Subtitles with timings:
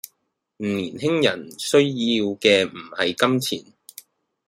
[0.57, 1.85] 年輕人需要
[2.41, 3.73] 嘅唔係金錢